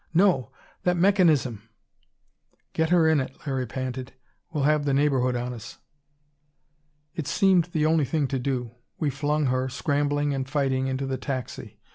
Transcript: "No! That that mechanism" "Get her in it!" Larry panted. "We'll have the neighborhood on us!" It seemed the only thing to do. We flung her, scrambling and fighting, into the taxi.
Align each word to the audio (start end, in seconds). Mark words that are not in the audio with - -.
"No! 0.15 0.51
That 0.81 0.95
that 0.95 0.97
mechanism" 0.99 1.69
"Get 2.73 2.89
her 2.89 3.07
in 3.07 3.19
it!" 3.19 3.37
Larry 3.45 3.67
panted. 3.67 4.13
"We'll 4.51 4.63
have 4.63 4.83
the 4.85 4.95
neighborhood 4.95 5.35
on 5.35 5.53
us!" 5.53 5.77
It 7.13 7.27
seemed 7.27 7.65
the 7.65 7.85
only 7.85 8.05
thing 8.05 8.27
to 8.29 8.39
do. 8.39 8.71
We 8.97 9.11
flung 9.11 9.45
her, 9.45 9.69
scrambling 9.69 10.33
and 10.33 10.49
fighting, 10.49 10.87
into 10.87 11.05
the 11.05 11.17
taxi. 11.19 11.77